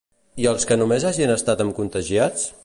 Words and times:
I 0.45 0.47
als 0.51 0.65
que 0.71 0.77
només 0.83 1.05
hagin 1.11 1.35
estat 1.35 1.63
amb 1.67 1.77
contagiats? 1.83 2.49